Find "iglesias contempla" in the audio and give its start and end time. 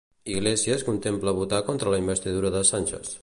0.35-1.37